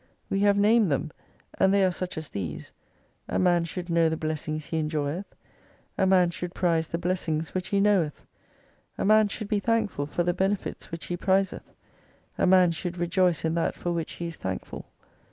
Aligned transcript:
We 0.31 0.39
have 0.39 0.57
named 0.57 0.87
them, 0.87 1.11
and 1.59 1.71
tney 1.71 1.87
are 1.87 1.91
such 1.91 2.17
as 2.17 2.29
these: 2.29 2.71
A 3.27 3.37
man 3.37 3.65
should 3.65 3.87
know 3.87 4.09
the 4.09 4.17
blessings 4.17 4.65
he 4.65 4.79
enjoyeth: 4.79 5.27
A 5.95 6.07
man 6.07 6.31
should 6.31 6.55
prize 6.55 6.87
the 6.87 6.97
blessings 6.97 7.53
which 7.53 7.67
he 7.67 7.79
knoweth: 7.79 8.25
A 8.97 9.05
man 9.05 9.27
should 9.27 9.47
be 9.47 9.59
thankful 9.59 10.07
for 10.07 10.23
the 10.23 10.33
benefits 10.33 10.89
which 10.89 11.05
he 11.05 11.17
prizeth: 11.17 11.75
A 12.39 12.47
man 12.47 12.71
should 12.71 12.97
rejoice 12.97 13.45
in 13.45 13.53
that 13.53 13.75
for 13.75 13.91
which 13.91 14.13
he 14.13 14.25
is 14.25 14.37
thankful. 14.37 14.87